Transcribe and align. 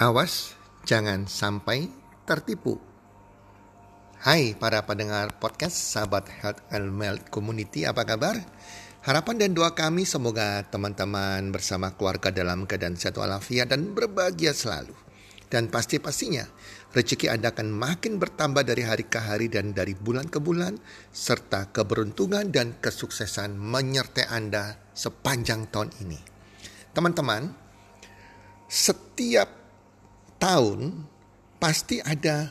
Awas, 0.00 0.56
jangan 0.88 1.28
sampai 1.28 1.92
tertipu. 2.24 2.80
Hai 4.16 4.56
para 4.56 4.80
pendengar 4.88 5.36
podcast 5.36 5.76
sahabat 5.76 6.24
Health 6.40 6.64
and 6.72 6.96
Wealth 6.96 7.28
Community, 7.28 7.84
apa 7.84 8.08
kabar? 8.08 8.40
Harapan 9.04 9.36
dan 9.36 9.52
doa 9.52 9.76
kami 9.76 10.08
semoga 10.08 10.64
teman-teman 10.72 11.52
bersama 11.52 11.92
keluarga 11.92 12.32
dalam 12.32 12.64
keadaan 12.64 12.96
sehat 12.96 13.20
walafiat 13.20 13.76
dan 13.76 13.92
berbahagia 13.92 14.56
selalu. 14.56 14.96
Dan 15.52 15.68
pasti-pastinya 15.68 16.48
rezeki 16.96 17.28
Anda 17.36 17.52
akan 17.52 17.68
makin 17.68 18.16
bertambah 18.16 18.64
dari 18.64 18.88
hari 18.88 19.04
ke 19.04 19.20
hari 19.20 19.52
dan 19.52 19.76
dari 19.76 19.92
bulan 19.92 20.32
ke 20.32 20.40
bulan, 20.40 20.80
serta 21.12 21.76
keberuntungan 21.76 22.48
dan 22.48 22.72
kesuksesan 22.80 23.52
menyertai 23.52 24.32
Anda 24.32 24.80
sepanjang 24.96 25.68
tahun 25.68 25.92
ini. 26.00 26.16
Teman-teman, 26.96 27.52
setiap 28.64 29.59
tahun 30.40 31.04
pasti 31.60 32.00
ada 32.00 32.48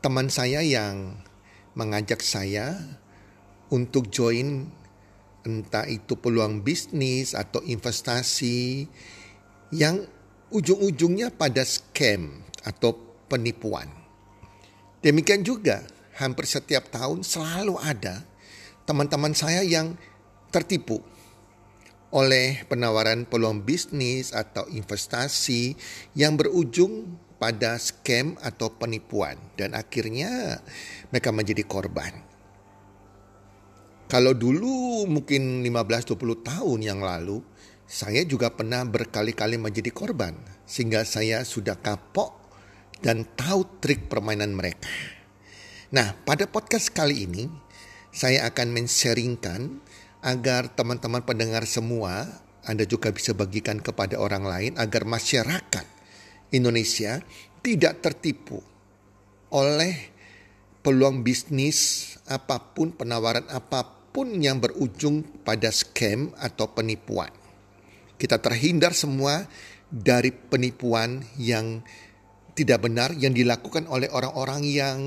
teman 0.00 0.32
saya 0.32 0.64
yang 0.64 1.20
mengajak 1.76 2.24
saya 2.24 2.80
untuk 3.68 4.08
join 4.08 4.72
entah 5.44 5.84
itu 5.86 6.16
peluang 6.18 6.64
bisnis 6.64 7.36
atau 7.36 7.60
investasi 7.62 8.88
yang 9.70 10.02
ujung-ujungnya 10.50 11.30
pada 11.30 11.62
scam 11.62 12.42
atau 12.64 12.96
penipuan. 13.28 13.86
Demikian 15.04 15.44
juga 15.44 15.86
hampir 16.16 16.48
setiap 16.48 16.88
tahun 16.90 17.22
selalu 17.22 17.76
ada 17.78 18.24
teman-teman 18.88 19.36
saya 19.36 19.60
yang 19.62 19.94
tertipu 20.48 21.04
oleh 22.14 22.64
penawaran 22.70 23.26
peluang 23.26 23.66
bisnis 23.66 24.32
atau 24.32 24.64
investasi 24.70 25.76
yang 26.16 26.38
berujung 26.38 27.18
pada 27.36 27.76
scam 27.76 28.40
atau 28.40 28.72
penipuan 28.72 29.36
dan 29.60 29.76
akhirnya 29.76 30.60
mereka 31.12 31.30
menjadi 31.32 31.62
korban. 31.68 32.12
Kalau 34.06 34.32
dulu 34.32 35.04
mungkin 35.10 35.66
15-20 35.66 36.46
tahun 36.46 36.80
yang 36.80 37.02
lalu, 37.02 37.42
saya 37.86 38.22
juga 38.22 38.54
pernah 38.54 38.86
berkali-kali 38.86 39.58
menjadi 39.58 39.90
korban 39.90 40.34
sehingga 40.62 41.02
saya 41.02 41.42
sudah 41.42 41.74
kapok 41.78 42.34
dan 43.02 43.26
tahu 43.34 43.82
trik 43.82 44.06
permainan 44.06 44.54
mereka. 44.54 44.88
Nah, 45.90 46.14
pada 46.22 46.46
podcast 46.46 46.90
kali 46.94 47.26
ini 47.26 47.50
saya 48.14 48.46
akan 48.46 48.74
men-sharingkan 48.74 49.82
agar 50.22 50.70
teman-teman 50.74 51.22
pendengar 51.22 51.66
semua 51.66 52.26
Anda 52.66 52.82
juga 52.86 53.14
bisa 53.14 53.34
bagikan 53.34 53.78
kepada 53.78 54.18
orang 54.18 54.42
lain 54.46 54.72
agar 54.78 55.06
masyarakat 55.06 55.95
Indonesia 56.54 57.22
tidak 57.62 58.02
tertipu 58.02 58.62
oleh 59.50 60.14
peluang 60.86 61.26
bisnis 61.26 62.14
apa 62.30 62.62
pun, 62.62 62.94
penawaran 62.94 63.46
apa 63.50 63.82
pun 64.14 64.30
yang 64.38 64.62
berujung 64.62 65.26
pada 65.42 65.74
scam 65.74 66.30
atau 66.38 66.70
penipuan. 66.70 67.30
Kita 68.16 68.38
terhindar 68.38 68.94
semua 68.94 69.44
dari 69.90 70.30
penipuan 70.30 71.26
yang 71.36 71.82
tidak 72.56 72.88
benar 72.88 73.12
yang 73.12 73.36
dilakukan 73.36 73.84
oleh 73.90 74.08
orang-orang 74.08 74.62
yang 74.64 74.98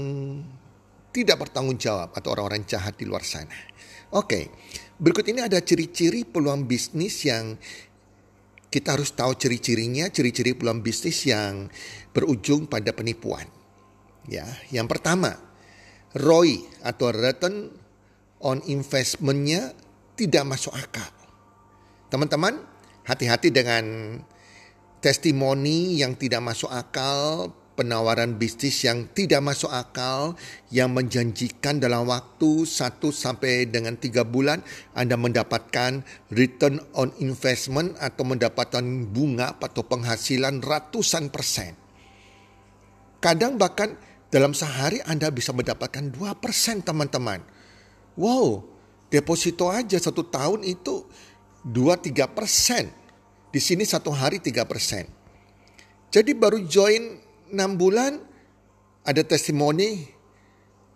tidak 1.09 1.41
bertanggung 1.41 1.81
jawab 1.81 2.13
atau 2.13 2.37
orang-orang 2.37 2.61
jahat 2.69 2.93
di 2.93 3.09
luar 3.09 3.25
sana. 3.25 3.57
Oke, 4.13 4.53
berikut 5.01 5.25
ini 5.25 5.41
ada 5.41 5.57
ciri-ciri 5.57 6.25
peluang 6.25 6.69
bisnis 6.69 7.25
yang 7.25 7.57
kita 8.69 8.97
harus 8.97 9.13
tahu 9.17 9.33
ciri-cirinya, 9.33 10.13
ciri-ciri 10.13 10.53
peluang 10.53 10.85
bisnis 10.85 11.25
yang 11.25 11.69
berujung 12.13 12.69
pada 12.69 12.93
penipuan. 12.93 13.45
Ya, 14.29 14.45
yang 14.69 14.85
pertama, 14.85 15.33
ROI 16.13 16.85
atau 16.85 17.09
return 17.09 17.73
on 18.45 18.61
investmentnya 18.69 19.73
tidak 20.13 20.45
masuk 20.45 20.73
akal. 20.77 21.09
Teman-teman, 22.13 22.61
hati-hati 23.09 23.49
dengan 23.49 24.17
testimoni 25.01 25.97
yang 25.97 26.13
tidak 26.13 26.45
masuk 26.45 26.69
akal, 26.69 27.53
penawaran 27.79 28.35
bisnis 28.35 28.83
yang 28.83 29.07
tidak 29.15 29.39
masuk 29.39 29.71
akal 29.71 30.35
yang 30.67 30.91
menjanjikan 30.91 31.79
dalam 31.79 32.11
waktu 32.11 32.67
1 32.67 32.99
sampai 33.07 33.71
dengan 33.71 33.95
3 33.95 34.27
bulan 34.27 34.59
Anda 34.91 35.15
mendapatkan 35.15 36.03
return 36.27 36.83
on 36.91 37.15
investment 37.23 37.95
atau 38.03 38.27
mendapatkan 38.27 38.83
bunga 39.07 39.55
atau 39.55 39.87
penghasilan 39.87 40.59
ratusan 40.59 41.31
persen. 41.31 41.79
Kadang 43.23 43.55
bahkan 43.55 43.95
dalam 44.27 44.51
sehari 44.51 44.99
Anda 45.07 45.31
bisa 45.31 45.55
mendapatkan 45.55 46.11
2 46.11 46.35
persen 46.43 46.83
teman-teman. 46.83 47.39
Wow, 48.19 48.67
deposito 49.07 49.71
aja 49.71 49.95
satu 49.95 50.27
tahun 50.27 50.67
itu 50.67 51.07
2-3 51.63 52.27
persen. 52.27 52.91
Di 53.49 53.63
sini 53.63 53.87
satu 53.87 54.11
hari 54.11 54.43
3 54.43 54.67
persen. 54.67 55.07
Jadi 56.09 56.33
baru 56.33 56.65
join 56.65 57.28
6 57.51 57.81
bulan 57.81 58.21
ada 59.03 59.21
testimoni 59.25 60.05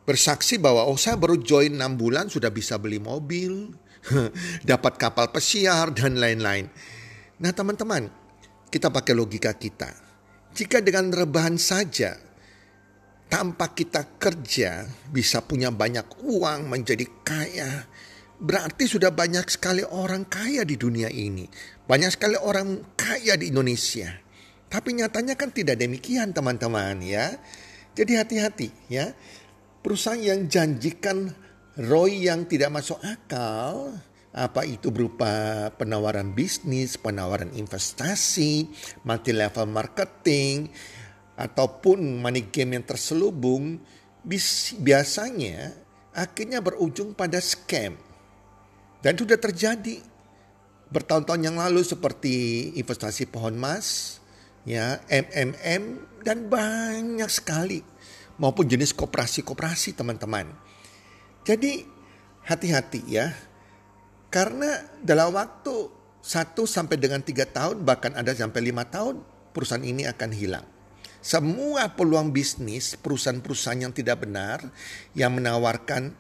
bersaksi 0.04 0.60
bahwa 0.60 0.84
oh 0.86 1.00
saya 1.00 1.16
baru 1.16 1.40
join 1.40 1.80
6 1.80 2.00
bulan 2.00 2.28
sudah 2.28 2.52
bisa 2.52 2.76
beli 2.78 3.00
mobil, 3.00 3.72
dapat 4.70 5.00
kapal 5.00 5.32
pesiar 5.32 5.96
dan 5.96 6.20
lain-lain. 6.20 6.68
Nah 7.40 7.52
teman-teman, 7.56 8.12
kita 8.68 8.92
pakai 8.92 9.14
logika 9.16 9.56
kita. 9.56 9.90
Jika 10.54 10.86
dengan 10.86 11.10
rebahan 11.10 11.58
saja 11.58 12.14
tanpa 13.26 13.74
kita 13.74 14.22
kerja 14.22 14.86
bisa 15.10 15.42
punya 15.42 15.74
banyak 15.74 16.06
uang 16.22 16.70
menjadi 16.70 17.06
kaya, 17.26 17.90
berarti 18.38 18.86
sudah 18.86 19.10
banyak 19.10 19.50
sekali 19.50 19.82
orang 19.82 20.30
kaya 20.30 20.62
di 20.62 20.78
dunia 20.78 21.10
ini. 21.10 21.50
Banyak 21.84 22.12
sekali 22.14 22.38
orang 22.38 22.94
kaya 22.94 23.34
di 23.40 23.50
Indonesia. 23.50 24.14
Tapi 24.74 24.98
nyatanya 24.98 25.38
kan 25.38 25.54
tidak 25.54 25.78
demikian 25.78 26.34
teman-teman 26.34 26.98
ya. 27.06 27.38
Jadi 27.94 28.18
hati-hati 28.18 28.74
ya. 28.90 29.14
Perusahaan 29.86 30.18
yang 30.18 30.50
janjikan 30.50 31.30
ROI 31.78 32.26
yang 32.26 32.50
tidak 32.50 32.74
masuk 32.74 32.98
akal, 33.06 33.94
apa 34.34 34.62
itu 34.66 34.90
berupa 34.90 35.70
penawaran 35.78 36.34
bisnis, 36.34 36.98
penawaran 36.98 37.54
investasi, 37.54 38.66
multi 39.06 39.30
level 39.30 39.70
marketing, 39.70 40.74
ataupun 41.38 42.18
money 42.18 42.50
game 42.50 42.82
yang 42.82 42.86
terselubung, 42.86 43.78
biasanya 44.82 45.78
akhirnya 46.18 46.66
berujung 46.66 47.14
pada 47.14 47.38
scam. 47.38 47.94
Dan 49.06 49.14
sudah 49.20 49.38
terjadi 49.38 50.02
bertahun-tahun 50.90 51.42
yang 51.46 51.58
lalu 51.62 51.86
seperti 51.86 52.72
investasi 52.80 53.28
pohon 53.30 53.54
emas, 53.60 54.18
ya 54.64 55.00
MMM 55.08 55.84
dan 56.24 56.48
banyak 56.48 57.30
sekali 57.30 57.84
maupun 58.40 58.66
jenis 58.66 58.96
koperasi-koperasi 58.96 59.96
teman-teman. 59.96 60.50
Jadi 61.44 61.84
hati-hati 62.48 63.02
ya. 63.08 63.32
Karena 64.34 64.82
dalam 65.04 65.36
waktu 65.38 65.92
1 66.24 66.66
sampai 66.66 66.98
dengan 66.98 67.22
3 67.22 67.46
tahun 67.46 67.78
bahkan 67.86 68.18
ada 68.18 68.34
sampai 68.34 68.74
5 68.74 68.88
tahun 68.90 69.16
perusahaan 69.54 69.86
ini 69.86 70.10
akan 70.10 70.32
hilang. 70.34 70.66
Semua 71.24 71.88
peluang 71.94 72.36
bisnis 72.36 73.00
perusahaan-perusahaan 73.00 73.88
yang 73.88 73.94
tidak 73.96 74.28
benar 74.28 74.60
yang 75.16 75.38
menawarkan 75.38 76.18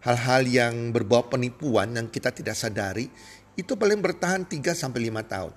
hal-hal 0.00 0.42
yang 0.48 0.96
berbau 0.96 1.28
penipuan 1.28 1.92
yang 1.92 2.08
kita 2.08 2.32
tidak 2.32 2.56
sadari 2.56 3.12
itu 3.58 3.76
paling 3.76 4.00
bertahan 4.00 4.48
3 4.48 4.72
sampai 4.72 5.12
5 5.12 5.20
tahun. 5.26 5.52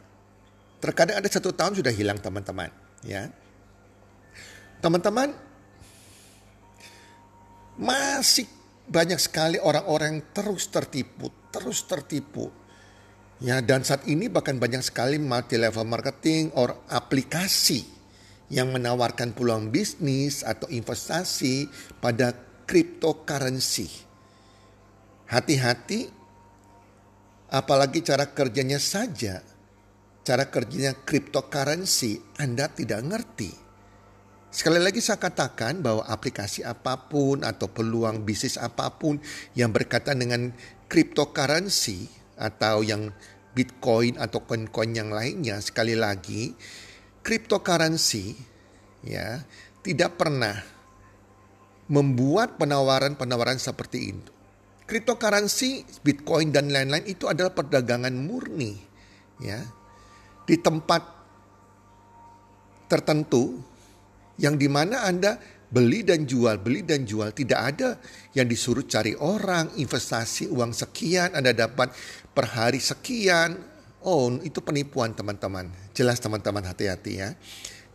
Terkadang 0.83 1.24
ada 1.24 1.31
satu 1.31 1.56
tahun 1.56 1.80
sudah 1.80 1.95
hilang 1.95 2.19
teman-teman. 2.19 2.68
Ya, 3.07 3.31
teman-teman 4.83 5.31
masih 7.80 8.51
banyak 8.91 9.15
sekali 9.15 9.63
orang-orang 9.63 10.19
terus 10.35 10.68
tertipu, 10.68 11.31
terus 11.56 11.88
tertipu. 11.88 12.51
Ya, 13.39 13.63
dan 13.63 13.88
saat 13.88 14.03
ini 14.12 14.27
bahkan 14.27 14.59
banyak 14.59 14.83
sekali 14.83 15.15
multi 15.15 15.56
level 15.56 15.88
marketing 15.88 16.51
or 16.59 16.75
aplikasi 16.91 17.88
yang 18.51 18.75
menawarkan 18.75 19.31
peluang 19.31 19.71
bisnis 19.71 20.44
atau 20.44 20.68
investasi 20.68 21.71
pada 22.03 22.36
cryptocurrency. 22.68 23.88
Hati-hati 25.31 26.12
apalagi 27.47 28.03
cara 28.03 28.27
kerjanya 28.36 28.83
saja 28.83 29.52
cara 30.24 30.48
kerjanya 30.48 30.96
cryptocurrency 31.04 32.24
Anda 32.40 32.72
tidak 32.72 33.04
ngerti. 33.04 33.52
Sekali 34.54 34.80
lagi 34.80 35.02
saya 35.04 35.20
katakan 35.20 35.84
bahwa 35.84 36.06
aplikasi 36.08 36.64
apa 36.64 37.10
pun 37.10 37.44
atau 37.44 37.68
peluang 37.68 38.24
bisnis 38.24 38.56
apa 38.56 38.96
pun 38.96 39.20
yang 39.58 39.74
berkaitan 39.74 40.22
dengan 40.22 40.54
cryptocurrency 40.88 42.08
atau 42.38 42.86
yang 42.86 43.12
Bitcoin 43.54 44.18
atau 44.18 44.42
koin-koin 44.46 44.98
yang 44.98 45.14
lainnya 45.14 45.62
sekali 45.62 45.94
lagi 45.94 46.58
cryptocurrency 47.22 48.34
ya 49.06 49.46
tidak 49.86 50.18
pernah 50.18 50.58
membuat 51.92 52.56
penawaran-penawaran 52.58 53.60
seperti 53.60 54.16
itu. 54.16 54.31
Cryptocurrency, 54.84 55.88
Bitcoin 56.04 56.52
dan 56.52 56.72
lain-lain 56.72 57.08
itu 57.08 57.28
adalah 57.28 57.56
perdagangan 57.56 58.12
murni 58.12 58.75
ya. 59.40 59.64
Di 60.44 60.60
tempat 60.60 61.01
tertentu 62.92 63.57
yang 64.38 64.60
di 64.60 64.68
mana 64.68 65.07
Anda 65.07 65.40
beli 65.74 66.06
dan 66.06 66.30
jual, 66.30 66.62
beli 66.62 66.86
dan 66.86 67.01
jual. 67.07 67.34
Tidak 67.34 67.60
ada 67.60 67.98
yang 68.38 68.45
disuruh 68.45 68.86
cari 68.86 69.18
orang, 69.18 69.74
investasi 69.74 70.54
uang 70.54 70.69
sekian, 70.69 71.34
Anda 71.34 71.57
dapat 71.57 71.90
per 72.30 72.54
hari 72.54 72.78
sekian. 72.78 73.57
Oh 74.06 74.30
itu 74.45 74.62
penipuan 74.62 75.18
teman-teman. 75.18 75.74
Jelas 75.98 76.22
teman-teman 76.22 76.62
hati-hati 76.62 77.13
ya. 77.18 77.34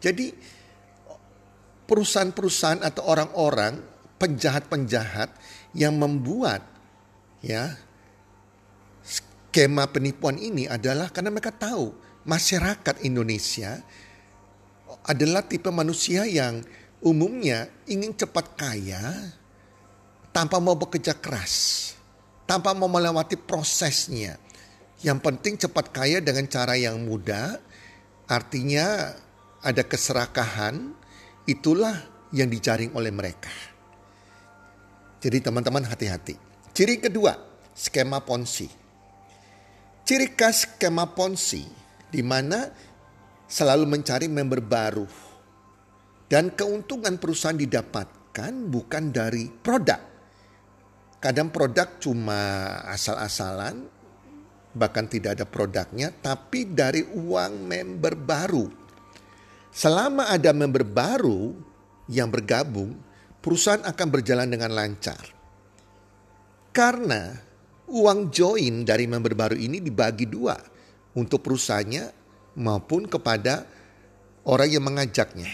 Jadi 0.02 0.34
perusahaan-perusahaan 1.86 2.82
atau 2.82 3.06
orang-orang 3.06 3.78
penjahat-penjahat 4.18 5.30
yang 5.76 5.94
membuat 5.94 6.64
ya 7.44 7.78
skema 9.04 9.86
penipuan 9.86 10.36
ini 10.36 10.66
adalah 10.66 11.08
karena 11.12 11.30
mereka 11.30 11.54
tahu 11.54 12.07
masyarakat 12.28 13.08
Indonesia 13.08 13.80
adalah 15.08 15.48
tipe 15.48 15.72
manusia 15.72 16.28
yang 16.28 16.60
umumnya 17.00 17.72
ingin 17.88 18.12
cepat 18.12 18.52
kaya 18.52 19.00
tanpa 20.28 20.60
mau 20.60 20.76
bekerja 20.76 21.16
keras, 21.16 21.96
tanpa 22.44 22.76
mau 22.76 22.92
melewati 22.92 23.40
prosesnya. 23.40 24.36
Yang 25.00 25.18
penting 25.24 25.54
cepat 25.56 25.94
kaya 25.94 26.18
dengan 26.20 26.44
cara 26.50 26.76
yang 26.76 27.00
mudah, 27.08 27.56
artinya 28.28 29.16
ada 29.64 29.82
keserakahan, 29.86 30.92
itulah 31.48 31.96
yang 32.34 32.52
dijaring 32.52 32.92
oleh 32.92 33.14
mereka. 33.14 33.54
Jadi 35.22 35.38
teman-teman 35.38 35.86
hati-hati. 35.86 36.34
Ciri 36.74 36.98
kedua, 36.98 37.34
skema 37.72 38.20
ponzi. 38.22 38.66
Ciri 40.02 40.34
khas 40.34 40.66
skema 40.66 41.14
ponzi 41.14 41.87
di 42.08 42.24
mana 42.24 42.68
selalu 43.48 43.88
mencari 43.88 44.28
member 44.28 44.60
baru. 44.60 45.08
Dan 46.28 46.52
keuntungan 46.52 47.16
perusahaan 47.16 47.56
didapatkan 47.56 48.52
bukan 48.68 49.04
dari 49.08 49.48
produk. 49.48 50.00
Kadang 51.18 51.48
produk 51.48 51.96
cuma 51.98 52.68
asal-asalan, 52.84 53.88
bahkan 54.76 55.08
tidak 55.08 55.40
ada 55.40 55.46
produknya, 55.48 56.12
tapi 56.12 56.68
dari 56.68 57.00
uang 57.00 57.64
member 57.64 58.14
baru. 58.14 58.68
Selama 59.72 60.28
ada 60.28 60.52
member 60.52 60.84
baru 60.84 61.56
yang 62.12 62.28
bergabung, 62.28 62.92
perusahaan 63.40 63.82
akan 63.82 64.08
berjalan 64.12 64.52
dengan 64.52 64.76
lancar. 64.76 65.24
Karena 66.76 67.32
uang 67.88 68.28
join 68.28 68.84
dari 68.84 69.08
member 69.08 69.32
baru 69.32 69.56
ini 69.56 69.80
dibagi 69.80 70.28
dua 70.28 70.77
untuk 71.18 71.42
perusahaannya 71.42 72.14
maupun 72.54 73.10
kepada 73.10 73.66
orang 74.46 74.68
yang 74.70 74.86
mengajaknya. 74.86 75.50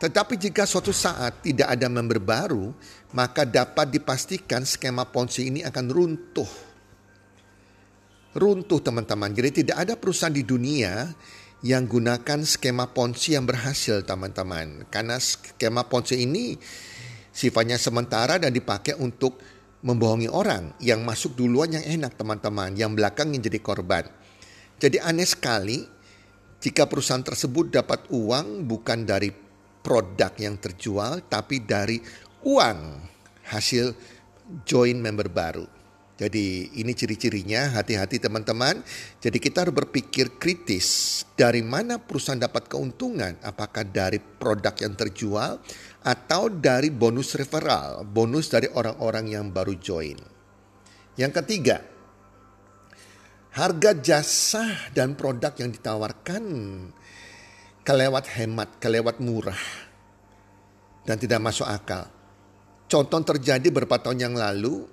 Tetapi 0.00 0.40
jika 0.40 0.64
suatu 0.64 0.96
saat 0.96 1.44
tidak 1.44 1.76
ada 1.76 1.84
member 1.92 2.16
baru, 2.16 2.72
maka 3.12 3.44
dapat 3.44 3.92
dipastikan 3.92 4.64
skema 4.64 5.04
ponzi 5.04 5.52
ini 5.52 5.60
akan 5.60 5.86
runtuh. 5.92 6.50
Runtuh 8.32 8.80
teman-teman. 8.80 9.28
Jadi 9.36 9.60
tidak 9.60 9.76
ada 9.76 9.94
perusahaan 10.00 10.32
di 10.32 10.40
dunia 10.40 11.04
yang 11.60 11.84
gunakan 11.84 12.40
skema 12.48 12.88
ponzi 12.88 13.36
yang 13.36 13.44
berhasil 13.44 14.00
teman-teman. 14.00 14.88
Karena 14.88 15.20
skema 15.20 15.84
ponzi 15.84 16.24
ini 16.24 16.56
sifatnya 17.28 17.76
sementara 17.76 18.40
dan 18.40 18.56
dipakai 18.56 18.96
untuk 18.96 19.36
membohongi 19.84 20.32
orang. 20.32 20.80
Yang 20.80 21.00
masuk 21.04 21.32
duluan 21.36 21.76
yang 21.76 21.84
enak 21.84 22.16
teman-teman, 22.16 22.72
yang 22.72 22.96
belakang 22.96 23.36
yang 23.36 23.44
jadi 23.44 23.60
korban. 23.60 24.08
Jadi 24.80 24.96
aneh 24.96 25.28
sekali 25.28 25.84
jika 26.60 26.88
perusahaan 26.88 27.20
tersebut 27.20 27.68
dapat 27.68 28.08
uang 28.08 28.64
bukan 28.64 29.04
dari 29.04 29.28
produk 29.84 30.32
yang 30.40 30.56
terjual, 30.56 31.20
tapi 31.28 31.60
dari 31.60 32.00
uang 32.48 32.78
hasil 33.52 33.92
join 34.64 34.96
member 34.96 35.28
baru. 35.28 35.68
Jadi 36.20 36.76
ini 36.76 36.92
ciri-cirinya, 36.92 37.72
hati-hati 37.80 38.20
teman-teman. 38.20 38.84
Jadi 39.24 39.40
kita 39.40 39.64
harus 39.64 39.72
berpikir 39.72 40.36
kritis 40.36 41.24
dari 41.32 41.64
mana 41.64 41.96
perusahaan 41.96 42.36
dapat 42.36 42.68
keuntungan, 42.68 43.40
apakah 43.40 43.88
dari 43.88 44.20
produk 44.20 44.76
yang 44.84 44.92
terjual 45.00 45.56
atau 46.04 46.52
dari 46.52 46.92
bonus 46.92 47.36
referral, 47.40 48.04
bonus 48.04 48.52
dari 48.52 48.68
orang-orang 48.68 49.32
yang 49.32 49.48
baru 49.48 49.72
join. 49.80 50.20
Yang 51.16 51.40
ketiga, 51.40 51.80
harga 53.50 53.90
jasa 53.98 54.90
dan 54.94 55.18
produk 55.18 55.50
yang 55.58 55.74
ditawarkan 55.74 56.44
kelewat 57.82 58.24
hemat, 58.38 58.78
kelewat 58.78 59.18
murah 59.18 59.58
dan 61.02 61.18
tidak 61.18 61.42
masuk 61.42 61.66
akal. 61.66 62.06
Contoh 62.90 63.22
terjadi 63.22 63.70
beberapa 63.70 63.98
tahun 63.98 64.30
yang 64.30 64.34
lalu, 64.34 64.86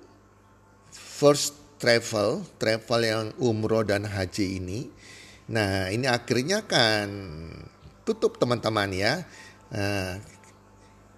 first 0.94 1.54
travel, 1.78 2.46
travel 2.58 3.00
yang 3.02 3.26
umroh 3.38 3.86
dan 3.86 4.06
haji 4.06 4.58
ini. 4.58 4.90
Nah 5.50 5.90
ini 5.90 6.06
akhirnya 6.10 6.66
kan 6.66 7.08
tutup 8.02 8.38
teman-teman 8.38 8.90
ya. 8.94 9.22
Nah, 9.68 10.18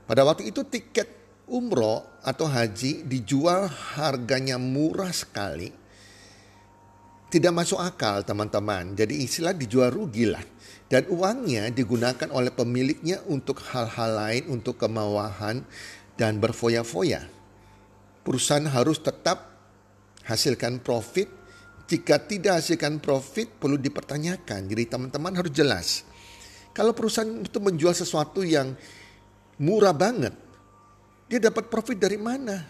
pada 0.05 0.27
waktu 0.27 0.53
itu 0.53 0.67
tiket 0.67 1.09
umroh 1.49 2.05
atau 2.21 2.45
haji 2.49 3.09
dijual 3.09 3.67
harganya 3.97 4.61
murah 4.61 5.11
sekali 5.11 5.80
tidak 7.31 7.55
masuk 7.55 7.79
akal 7.79 8.27
teman-teman. 8.27 8.99
Jadi 8.99 9.23
istilah 9.23 9.55
dijual 9.55 9.95
rugi 9.95 10.27
lah. 10.27 10.43
Dan 10.91 11.07
uangnya 11.07 11.71
digunakan 11.71 12.27
oleh 12.35 12.51
pemiliknya 12.51 13.23
untuk 13.31 13.63
hal-hal 13.71 14.11
lain, 14.19 14.51
untuk 14.51 14.75
kemauan 14.75 15.63
dan 16.19 16.43
berfoya-foya. 16.43 17.31
Perusahaan 18.27 18.67
harus 18.67 18.99
tetap 18.99 19.55
hasilkan 20.27 20.83
profit. 20.83 21.31
Jika 21.87 22.23
tidak 22.23 22.63
hasilkan 22.63 22.99
profit 22.99 23.51
perlu 23.63 23.79
dipertanyakan. 23.79 24.67
Jadi 24.67 24.85
teman-teman 24.91 25.35
harus 25.39 25.55
jelas. 25.55 26.03
Kalau 26.75 26.95
perusahaan 26.95 27.27
itu 27.27 27.59
menjual 27.59 27.95
sesuatu 27.95 28.47
yang 28.47 28.75
murah 29.59 29.95
banget, 29.95 30.35
dia 31.27 31.39
dapat 31.43 31.67
profit 31.67 31.99
dari 31.99 32.19
mana? 32.19 32.63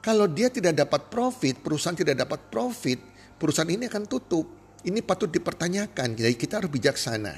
Kalau 0.00 0.28
dia 0.28 0.48
tidak 0.48 0.80
dapat 0.80 1.12
profit, 1.12 1.60
perusahaan 1.60 1.96
tidak 1.96 2.24
dapat 2.24 2.40
profit, 2.48 3.11
perusahaan 3.42 3.66
ini 3.66 3.90
akan 3.90 4.06
tutup. 4.06 4.46
Ini 4.86 5.02
patut 5.02 5.26
dipertanyakan, 5.26 6.14
jadi 6.14 6.34
kita 6.38 6.62
harus 6.62 6.70
bijaksana. 6.70 7.34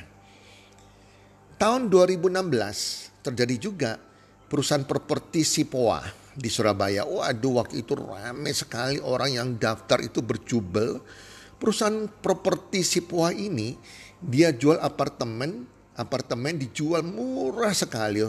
Tahun 1.57 1.89
2016 1.89 3.25
terjadi 3.25 3.57
juga 3.57 3.97
perusahaan 4.53 4.85
properti 4.85 5.45
Sipoa 5.45 6.05
di 6.37 6.49
Surabaya. 6.53 7.09
Waduh 7.09 7.65
waktu 7.65 7.85
itu 7.85 7.97
ramai 7.97 8.53
sekali 8.53 9.01
orang 9.01 9.31
yang 9.33 9.49
daftar 9.57 10.01
itu 10.05 10.21
berjubel. 10.21 11.01
Perusahaan 11.57 12.09
properti 12.21 12.85
Sipoa 12.85 13.33
ini 13.33 13.77
dia 14.21 14.53
jual 14.53 14.81
apartemen, 14.81 15.69
apartemen 15.97 16.61
dijual 16.61 17.05
murah 17.05 17.73
sekali. 17.73 18.25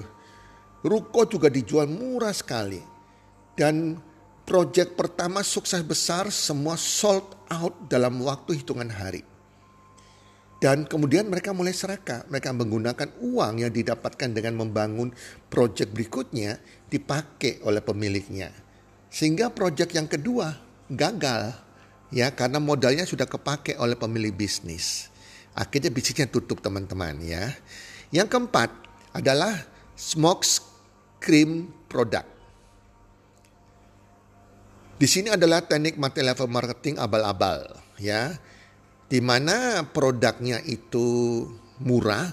Ruko 0.86 1.24
juga 1.28 1.48
dijual 1.48 1.88
murah 1.88 2.36
sekali. 2.36 2.80
Dan 3.56 3.96
Project 4.46 4.94
pertama 4.94 5.42
sukses 5.42 5.82
besar, 5.82 6.30
semua 6.30 6.78
sold 6.78 7.26
out 7.50 7.90
dalam 7.90 8.22
waktu 8.22 8.62
hitungan 8.62 8.94
hari. 8.94 9.26
Dan 10.62 10.86
kemudian 10.86 11.26
mereka 11.26 11.50
mulai 11.50 11.74
serakah. 11.74 12.30
Mereka 12.30 12.54
menggunakan 12.54 13.10
uang 13.26 13.66
yang 13.66 13.74
didapatkan 13.74 14.30
dengan 14.38 14.62
membangun 14.62 15.10
proyek 15.50 15.90
berikutnya 15.90 16.62
dipakai 16.94 17.66
oleh 17.66 17.82
pemiliknya. 17.82 18.54
Sehingga 19.10 19.50
proyek 19.50 19.98
yang 19.98 20.06
kedua 20.06 20.54
gagal. 20.94 21.58
Ya 22.14 22.30
karena 22.30 22.62
modalnya 22.62 23.10
sudah 23.10 23.26
kepake 23.26 23.82
oleh 23.82 23.98
pemilik 23.98 24.30
bisnis. 24.30 25.10
Akhirnya 25.58 25.90
bisnisnya 25.90 26.30
tutup 26.30 26.62
teman-teman 26.62 27.18
ya. 27.18 27.50
Yang 28.14 28.30
keempat 28.30 28.70
adalah 29.10 29.58
smoke 29.98 30.46
screen 30.46 31.74
product. 31.90 32.35
Di 34.96 35.08
sini 35.12 35.28
adalah 35.28 35.60
teknik 35.60 36.00
multi 36.00 36.24
level 36.24 36.48
marketing 36.48 36.96
abal-abal 36.96 37.68
ya. 38.00 38.32
Di 39.06 39.22
mana 39.22 39.86
produknya 39.86 40.64
itu 40.66 41.44
murah, 41.84 42.32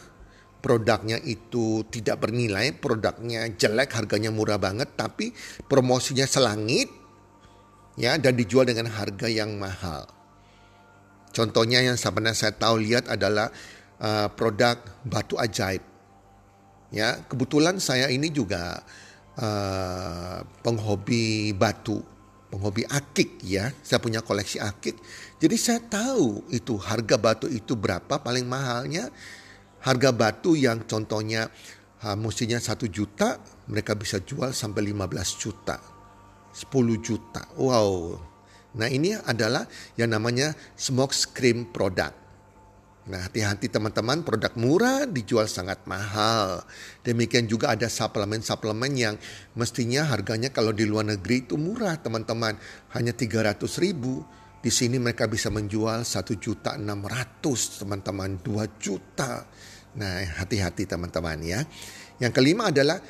produknya 0.63 1.19
itu 1.21 1.85
tidak 1.91 2.23
bernilai, 2.23 2.73
produknya 2.73 3.51
jelek, 3.51 3.93
harganya 3.99 4.31
murah 4.33 4.57
banget 4.57 4.95
tapi 4.95 5.35
promosinya 5.69 6.25
selangit 6.25 6.89
ya 7.99 8.17
dan 8.17 8.39
dijual 8.39 8.65
dengan 8.65 8.89
harga 8.89 9.27
yang 9.27 9.59
mahal. 9.59 10.07
Contohnya 11.33 11.83
yang 11.83 11.99
sebenarnya 11.99 12.37
saya 12.37 12.55
tahu 12.55 12.79
lihat 12.85 13.09
adalah 13.09 13.51
uh, 13.99 14.29
produk 14.33 14.79
batu 15.03 15.35
ajaib. 15.41 15.81
Ya, 16.93 17.25
kebetulan 17.25 17.81
saya 17.81 18.13
ini 18.13 18.29
juga 18.29 18.85
uh, 19.41 20.45
penghobi 20.61 21.57
batu, 21.57 22.05
penghobi 22.53 22.85
akik 22.85 23.41
ya. 23.41 23.73
Saya 23.81 23.97
punya 23.97 24.21
koleksi 24.21 24.61
akik. 24.61 25.01
Jadi 25.41 25.57
saya 25.57 25.81
tahu 25.81 26.45
itu 26.53 26.77
harga 26.77 27.17
batu 27.17 27.49
itu 27.49 27.73
berapa 27.73 28.21
paling 28.21 28.45
mahalnya. 28.45 29.09
Harga 29.81 30.13
batu 30.13 30.55
yang 30.55 30.85
contohnya 30.85 31.49
uh, 32.05 32.15
mestinya 32.15 32.61
satu 32.61 32.87
juta, 32.87 33.41
mereka 33.67 33.97
bisa 33.97 34.21
jual 34.21 34.53
sampai 34.53 34.93
15 34.93 35.43
juta. 35.43 35.81
10 36.53 37.01
juta. 37.03 37.43
Wow. 37.57 38.21
Nah 38.77 38.87
ini 38.87 39.17
adalah 39.17 39.67
yang 39.97 40.13
namanya 40.13 40.53
smoke 40.77 41.17
screen 41.17 41.67
product. 41.73 42.22
Nah 43.03 43.27
hati-hati 43.27 43.67
teman-teman 43.67 44.23
produk 44.23 44.55
murah 44.55 45.11
dijual 45.11 45.51
sangat 45.51 45.83
mahal. 45.91 46.63
Demikian 47.03 47.51
juga 47.51 47.75
ada 47.75 47.91
suplemen-suplemen 47.91 48.93
yang 48.95 49.19
mestinya 49.59 50.07
harganya 50.07 50.55
kalau 50.55 50.71
di 50.71 50.87
luar 50.87 51.11
negeri 51.11 51.43
itu 51.43 51.59
murah 51.59 51.99
teman-teman. 51.99 52.55
Hanya 52.95 53.11
300 53.11 53.59
ribu. 53.83 54.23
Di 54.63 54.71
sini 54.71 55.03
mereka 55.03 55.27
bisa 55.27 55.51
menjual 55.51 56.07
1 56.07 56.39
juta 56.39 56.79
600 56.79 57.83
teman-teman 57.83 58.39
2 58.39 58.71
juta. 58.79 59.51
Nah 59.99 60.23
hati-hati 60.39 60.87
teman-teman 60.87 61.43
ya. 61.43 61.67
Yang 62.23 62.33
kelima 62.39 62.71
adalah 62.71 63.03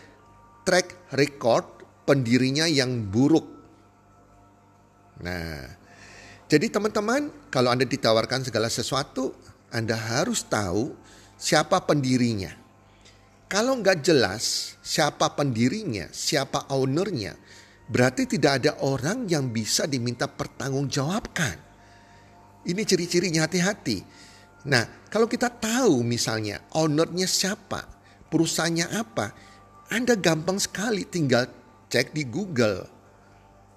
track 0.64 1.12
record 1.12 1.84
pendirinya 2.08 2.64
yang 2.64 3.12
buruk. 3.12 3.44
Nah 5.20 5.82
jadi 6.48 6.72
teman-teman 6.72 7.52
kalau 7.52 7.68
Anda 7.68 7.84
ditawarkan 7.84 8.48
segala 8.48 8.72
sesuatu 8.72 9.51
anda 9.72 9.96
harus 9.96 10.44
tahu 10.44 10.92
siapa 11.40 11.80
pendirinya. 11.88 12.52
Kalau 13.48 13.80
nggak 13.80 14.04
jelas 14.04 14.76
siapa 14.80 15.32
pendirinya, 15.32 16.08
siapa 16.12 16.68
ownernya, 16.72 17.36
berarti 17.88 18.24
tidak 18.24 18.52
ada 18.60 18.72
orang 18.84 19.28
yang 19.28 19.48
bisa 19.48 19.84
diminta 19.88 20.28
pertanggungjawabkan. 20.28 21.56
Ini 22.62 22.82
ciri-cirinya 22.86 23.48
hati-hati. 23.48 23.98
Nah, 24.68 25.08
kalau 25.10 25.26
kita 25.26 25.50
tahu 25.50 26.00
misalnya 26.06 26.62
ownernya 26.72 27.26
siapa, 27.26 27.84
perusahaannya 28.30 28.86
apa, 28.92 29.26
Anda 29.92 30.16
gampang 30.16 30.56
sekali 30.56 31.04
tinggal 31.04 31.50
cek 31.92 32.16
di 32.16 32.24
Google. 32.24 32.88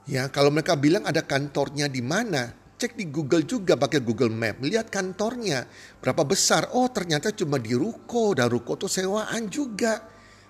Ya, 0.06 0.30
kalau 0.30 0.54
mereka 0.54 0.78
bilang 0.78 1.04
ada 1.04 1.26
kantornya 1.26 1.90
di 1.90 2.00
mana, 2.00 2.54
cek 2.76 3.00
di 3.00 3.08
Google 3.08 3.48
juga 3.48 3.80
pakai 3.80 4.04
Google 4.04 4.32
Map, 4.32 4.60
lihat 4.60 4.92
kantornya 4.92 5.64
berapa 6.04 6.28
besar. 6.28 6.76
Oh 6.76 6.92
ternyata 6.92 7.32
cuma 7.32 7.56
di 7.56 7.72
ruko 7.72 8.36
dan 8.36 8.52
ruko 8.52 8.76
tuh 8.76 8.92
sewaan 8.92 9.48
juga. 9.48 10.04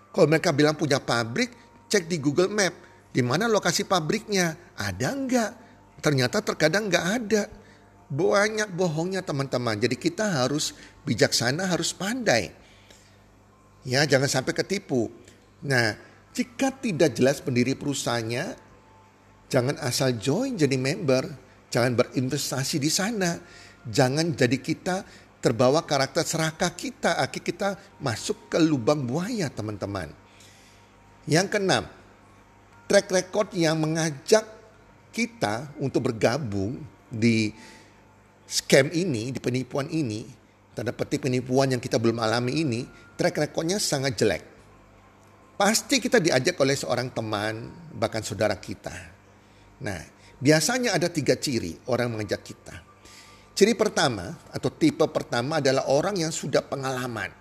Kalau 0.10 0.25
mereka 0.25 0.55
bilang 0.55 0.74
punya 0.74 0.98
pabrik, 0.98 1.53
cek 1.86 2.10
di 2.10 2.17
Google 2.17 2.50
Map 2.50 2.74
di 3.15 3.22
mana 3.24 3.48
lokasi 3.48 3.86
pabriknya, 3.88 4.75
ada 4.75 5.08
enggak? 5.13 5.51
Ternyata 6.03 6.44
terkadang 6.44 6.91
enggak 6.91 7.05
ada. 7.05 7.44
Banyak 8.05 8.75
bohongnya 8.75 9.25
teman-teman. 9.25 9.79
Jadi 9.79 9.96
kita 9.98 10.44
harus 10.44 10.75
bijaksana, 11.08 11.72
harus 11.72 11.96
pandai. 11.96 12.53
Ya, 13.86 14.05
jangan 14.05 14.29
sampai 14.29 14.53
ketipu. 14.53 15.10
Nah, 15.65 15.96
jika 16.36 16.75
tidak 16.75 17.15
jelas 17.15 17.39
pendiri 17.39 17.74
perusahaannya, 17.74 18.46
jangan 19.48 19.79
asal 19.79 20.13
join 20.20 20.60
jadi 20.60 20.75
member 20.75 21.45
Jangan 21.75 21.91
berinvestasi 21.91 22.79
di 22.79 22.88
sana. 22.88 23.36
Jangan 23.84 24.32
jadi 24.32 24.55
kita 24.63 25.03
terbawa 25.44 25.84
karakter 25.84 26.24
serakah 26.24 26.72
kita. 26.72 27.20
Akhir 27.20 27.44
kita 27.44 27.75
masuk 28.00 28.48
ke 28.48 28.55
lubang 28.63 29.03
buaya 29.03 29.51
teman-teman. 29.51 30.08
Yang 31.27 31.48
keenam, 31.51 31.84
track 32.88 33.12
record 33.12 33.51
yang 33.60 33.75
mengajak 33.75 34.48
kita 35.12 35.67
untuk 35.84 36.08
bergabung 36.08 36.79
di 37.12 37.51
scam 38.48 38.88
ini, 38.96 39.36
di 39.36 39.39
penipuan 39.44 39.91
ini, 39.91 40.24
tanda 40.72 40.96
petik 40.96 41.27
penipuan 41.27 41.75
yang 41.75 41.84
kita 41.84 42.00
belum 42.00 42.24
alami 42.24 42.63
ini, 42.63 42.88
track 43.20 43.36
recordnya 43.51 43.84
sangat 43.84 44.15
jelek. 44.15 44.44
Pasti 45.60 46.00
kita 46.00 46.24
diajak 46.24 46.55
oleh 46.55 46.75
seorang 46.79 47.12
teman, 47.12 47.67
bahkan 47.91 48.24
saudara 48.24 48.55
kita. 48.55 48.96
Nah, 49.84 50.14
Biasanya 50.39 50.96
ada 50.96 51.08
tiga 51.08 51.39
ciri 51.39 51.80
orang 51.88 52.12
mengajak 52.12 52.44
kita. 52.44 52.75
Ciri 53.56 53.72
pertama 53.72 54.36
atau 54.51 54.68
tipe 54.68 55.08
pertama 55.08 55.63
adalah 55.63 55.88
orang 55.88 56.20
yang 56.20 56.32
sudah 56.32 56.60
pengalaman. 56.60 57.32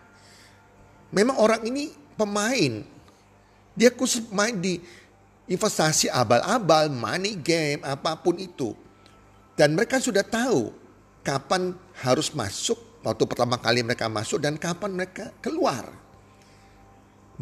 Memang 1.10 1.36
orang 1.42 1.62
ini 1.66 1.90
pemain. 2.14 2.86
Dia 3.74 3.90
khusus 3.90 4.30
main 4.30 4.54
di 4.54 4.78
investasi 5.50 6.06
abal-abal, 6.06 6.86
money 6.94 7.34
game, 7.34 7.82
apa 7.82 8.14
pun 8.14 8.38
itu. 8.38 8.78
Dan 9.58 9.74
mereka 9.74 9.98
sudah 9.98 10.22
tahu 10.22 10.70
kapan 11.26 11.74
harus 12.02 12.30
masuk, 12.30 12.78
waktu 13.02 13.24
pertama 13.26 13.58
kali 13.58 13.82
mereka 13.82 14.06
masuk 14.06 14.38
dan 14.38 14.54
kapan 14.54 14.94
mereka 14.94 15.34
keluar. 15.42 15.90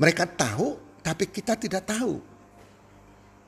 Mereka 0.00 0.24
tahu, 0.32 0.80
tapi 1.04 1.28
kita 1.28 1.56
tidak 1.60 1.84
tahu. 1.84 2.31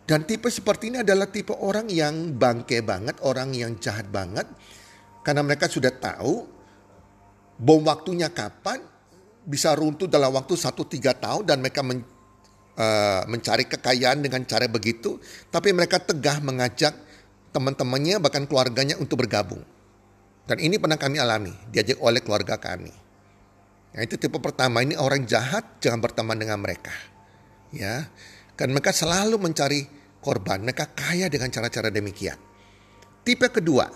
Dan 0.04 0.28
tipe 0.28 0.52
seperti 0.52 0.92
ini 0.92 1.00
adalah 1.00 1.32
tipe 1.32 1.56
orang 1.56 1.88
yang 1.88 2.36
bangke 2.36 2.84
banget, 2.84 3.16
orang 3.24 3.56
yang 3.56 3.80
jahat 3.80 4.04
banget. 4.12 4.44
Karena 5.24 5.40
mereka 5.40 5.64
sudah 5.64 5.88
tahu 5.88 6.44
bom 7.56 7.80
waktunya 7.88 8.28
kapan, 8.28 8.84
bisa 9.48 9.72
runtuh 9.72 10.04
dalam 10.04 10.36
waktu 10.36 10.60
satu 10.60 10.84
tiga 10.84 11.16
tahun 11.16 11.48
dan 11.48 11.64
mereka 11.64 11.80
men, 11.80 12.04
uh, 12.76 13.24
mencari 13.24 13.64
kekayaan 13.64 14.20
dengan 14.20 14.44
cara 14.44 14.68
begitu. 14.68 15.16
Tapi 15.48 15.72
mereka 15.72 15.96
tegah 15.96 16.36
mengajak 16.44 16.92
teman-temannya 17.56 18.20
bahkan 18.20 18.44
keluarganya 18.44 19.00
untuk 19.00 19.24
bergabung. 19.24 19.64
Dan 20.44 20.60
ini 20.60 20.76
pernah 20.76 21.00
kami 21.00 21.16
alami, 21.16 21.56
diajak 21.72 21.96
oleh 22.04 22.20
keluarga 22.20 22.60
kami. 22.60 22.92
Nah, 23.96 24.00
itu 24.04 24.20
tipe 24.20 24.36
pertama 24.36 24.84
ini 24.84 24.98
orang 24.98 25.24
jahat 25.24 25.80
jangan 25.80 26.04
berteman 26.04 26.36
dengan 26.36 26.60
mereka. 26.60 26.92
Ya, 27.72 28.12
kan 28.54 28.70
mereka 28.70 28.94
selalu 28.94 29.36
mencari 29.38 29.82
korban. 30.22 30.62
Mereka 30.64 30.96
kaya 30.96 31.28
dengan 31.28 31.52
cara-cara 31.52 31.92
demikian. 31.92 32.38
Tipe 33.24 33.48
kedua, 33.50 33.86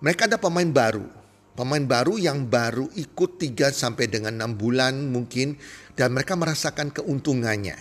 mereka 0.00 0.30
ada 0.30 0.38
pemain 0.38 0.68
baru. 0.68 1.06
Pemain 1.54 1.86
baru 1.86 2.18
yang 2.18 2.50
baru 2.50 2.90
ikut 2.98 3.38
3 3.38 3.70
sampai 3.70 4.10
dengan 4.10 4.34
6 4.34 4.58
bulan 4.58 5.06
mungkin 5.06 5.54
dan 5.94 6.10
mereka 6.10 6.34
merasakan 6.34 6.90
keuntungannya. 6.90 7.78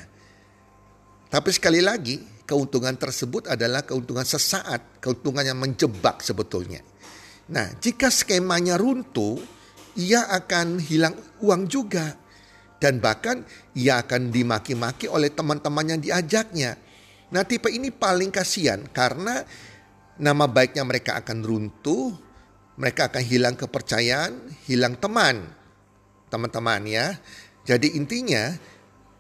Tapi 1.34 1.50
sekali 1.50 1.82
lagi, 1.82 2.22
keuntungan 2.46 2.94
tersebut 2.94 3.50
adalah 3.50 3.82
keuntungan 3.82 4.22
sesaat, 4.22 5.02
keuntungan 5.02 5.42
yang 5.42 5.58
menjebak 5.58 6.22
sebetulnya. 6.22 6.86
Nah, 7.50 7.74
jika 7.82 8.14
skemanya 8.14 8.78
runtuh, 8.78 9.42
ia 9.98 10.30
akan 10.30 10.78
hilang 10.78 11.18
uang 11.42 11.66
juga 11.66 12.14
dan 12.84 13.00
bahkan 13.00 13.48
ia 13.80 14.04
akan 14.04 14.28
dimaki-maki 14.28 15.08
oleh 15.08 15.32
teman-teman 15.32 15.96
yang 15.96 16.04
diajaknya. 16.04 16.76
Nah 17.32 17.48
tipe 17.48 17.72
ini 17.72 17.96
paling 17.96 18.28
kasihan 18.28 18.84
karena 18.92 19.48
nama 20.20 20.52
baiknya 20.52 20.84
mereka 20.84 21.16
akan 21.16 21.48
runtuh, 21.48 22.12
mereka 22.76 23.08
akan 23.08 23.24
hilang 23.24 23.56
kepercayaan, 23.56 24.52
hilang 24.68 25.00
teman. 25.00 25.48
Teman-teman 26.28 26.84
ya. 26.84 27.16
Jadi 27.64 27.96
intinya 27.96 28.52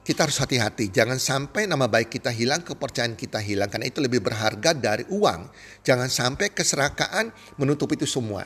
kita 0.04 0.28
harus 0.28 0.44
hati-hati. 0.44 0.92
Jangan 0.92 1.16
sampai 1.16 1.64
nama 1.64 1.88
baik 1.88 2.20
kita 2.20 2.36
hilang, 2.36 2.68
kepercayaan 2.68 3.16
kita 3.16 3.40
hilang. 3.40 3.72
Karena 3.72 3.88
itu 3.88 4.04
lebih 4.04 4.20
berharga 4.20 4.76
dari 4.76 5.08
uang. 5.08 5.48
Jangan 5.88 6.12
sampai 6.12 6.52
keserakaan 6.52 7.32
menutup 7.56 7.88
itu 7.96 8.04
semua. 8.04 8.44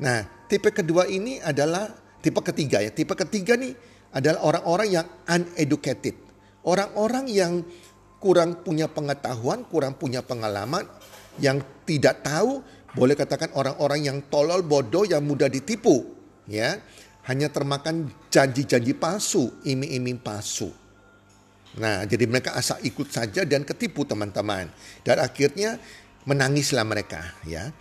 Nah 0.00 0.48
tipe 0.48 0.72
kedua 0.72 1.04
ini 1.12 1.44
adalah 1.44 1.92
tipe 2.24 2.40
ketiga 2.40 2.80
ya. 2.80 2.88
Tipe 2.88 3.12
ketiga 3.12 3.60
nih 3.60 3.93
adalah 4.14 4.40
orang-orang 4.46 4.88
yang 4.88 5.06
uneducated. 5.26 6.14
Orang-orang 6.64 7.26
yang 7.28 7.60
kurang 8.22 8.64
punya 8.64 8.88
pengetahuan, 8.88 9.66
kurang 9.68 10.00
punya 10.00 10.24
pengalaman, 10.24 10.88
yang 11.42 11.60
tidak 11.84 12.24
tahu, 12.24 12.62
boleh 12.94 13.18
katakan 13.18 13.52
orang-orang 13.58 14.06
yang 14.06 14.18
tolol, 14.30 14.62
bodoh, 14.64 15.04
yang 15.04 15.20
mudah 15.26 15.50
ditipu. 15.50 16.14
ya 16.48 16.78
Hanya 17.26 17.50
termakan 17.50 18.08
janji-janji 18.30 18.96
palsu, 18.96 19.50
iming-iming 19.66 20.22
palsu. 20.22 20.70
Nah, 21.74 22.06
jadi 22.06 22.30
mereka 22.30 22.54
asal 22.54 22.78
ikut 22.86 23.10
saja 23.10 23.42
dan 23.42 23.66
ketipu 23.66 24.06
teman-teman. 24.06 24.70
Dan 25.02 25.18
akhirnya 25.18 25.82
menangislah 26.22 26.86
mereka, 26.86 27.34
ya. 27.44 27.74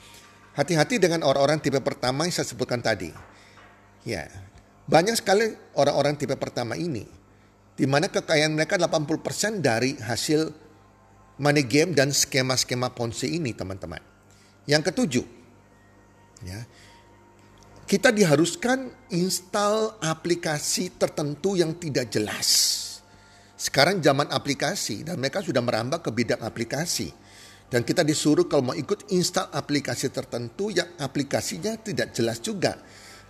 Hati-hati 0.58 0.98
dengan 0.98 1.26
orang-orang 1.26 1.62
tipe 1.62 1.78
pertama 1.82 2.26
yang 2.26 2.34
saya 2.34 2.50
sebutkan 2.50 2.82
tadi. 2.82 3.14
Ya, 4.06 4.28
banyak 4.84 5.16
sekali 5.16 5.48
orang-orang 5.80 6.20
tipe 6.20 6.36
pertama 6.36 6.76
ini, 6.76 7.08
di 7.74 7.86
mana 7.88 8.12
kekayaan 8.12 8.52
mereka 8.52 8.76
80% 8.76 9.64
dari 9.64 9.96
hasil 9.96 10.52
money 11.40 11.64
game 11.64 11.96
dan 11.96 12.12
skema-skema 12.12 12.92
ponzi 12.92 13.40
ini 13.40 13.56
teman-teman. 13.56 14.04
Yang 14.68 14.92
ketujuh, 14.92 15.26
ya, 16.44 16.60
kita 17.88 18.12
diharuskan 18.12 18.92
install 19.12 20.04
aplikasi 20.04 21.00
tertentu 21.00 21.56
yang 21.56 21.80
tidak 21.80 22.12
jelas. 22.12 22.80
Sekarang 23.56 24.04
zaman 24.04 24.28
aplikasi 24.28 25.08
dan 25.08 25.16
mereka 25.24 25.40
sudah 25.40 25.64
merambah 25.64 26.04
ke 26.04 26.12
bidang 26.12 26.44
aplikasi. 26.44 27.16
Dan 27.72 27.82
kita 27.88 28.04
disuruh 28.04 28.46
kalau 28.46 28.70
mau 28.70 28.78
ikut 28.78 29.10
install 29.16 29.50
aplikasi 29.50 30.12
tertentu 30.12 30.70
yang 30.70 30.94
aplikasinya 31.00 31.80
tidak 31.80 32.14
jelas 32.14 32.38
juga. 32.44 32.78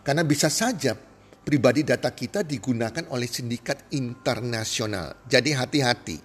Karena 0.03 0.25
bisa 0.27 0.51
saja 0.51 1.12
pribadi 1.43 1.83
data 1.83 2.09
kita 2.09 2.41
digunakan 2.41 3.03
oleh 3.11 3.27
sindikat 3.27 3.91
internasional. 3.91 5.19
Jadi 5.27 5.51
hati-hati 5.51 6.17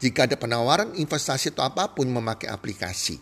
jika 0.00 0.26
ada 0.26 0.34
penawaran 0.34 0.96
investasi 0.98 1.54
atau 1.54 1.68
apa 1.68 1.92
pun 1.92 2.08
memakai 2.08 2.50
aplikasi. 2.50 3.20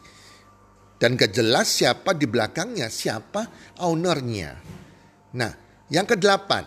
Dan 0.96 1.16
gak 1.16 1.32
jelas 1.32 1.68
siapa 1.68 2.14
di 2.16 2.24
belakangnya, 2.28 2.88
siapa 2.88 3.74
ownernya. 3.82 4.56
Nah, 5.36 5.52
yang 5.88 6.04
kedelapan, 6.04 6.64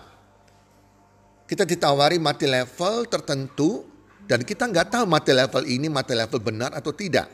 kita 1.46 1.70
ditawari 1.70 2.18
mati 2.18 2.50
level 2.50 3.06
tertentu 3.06 3.86
dan 4.26 4.42
kita 4.42 4.66
nggak 4.72 4.88
tahu 4.90 5.06
mati 5.06 5.36
level 5.36 5.64
ini 5.68 5.92
mati 5.92 6.18
level 6.18 6.40
benar 6.42 6.74
atau 6.74 6.96
tidak. 6.96 7.30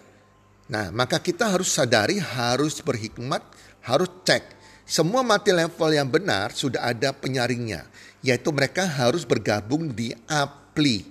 Nah, 0.70 0.91
maka 0.91 1.24
kita 1.24 1.50
harus 1.56 1.72
sadari, 1.72 2.20
harus 2.20 2.84
berhikmat, 2.84 3.41
harus 3.88 4.10
cek. 4.27 4.59
Semua 4.89 5.22
mati 5.22 5.53
level 5.53 5.93
yang 5.93 6.10
benar 6.10 6.50
sudah 6.50 6.81
ada 6.81 7.13
penyaringnya, 7.13 7.86
yaitu 8.25 8.50
mereka 8.50 8.89
harus 8.89 9.22
bergabung 9.22 9.93
di 9.93 10.10
APLI, 10.25 11.05